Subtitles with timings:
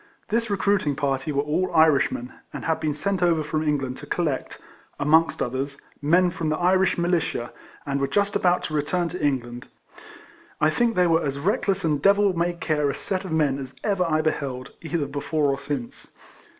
[0.29, 4.15] This recruiting party were all Irishmen, and had been sent over from England to B
[4.15, 4.61] 3 10 RECOLLECTIONS
[4.97, 7.53] 01" collect (amongst others) men from the Irish Militia,
[7.85, 9.67] and were just about to return to England.
[10.59, 13.75] I think they were as reckless and devil may care a set of men as
[13.83, 16.15] ever I beheld, either before or since.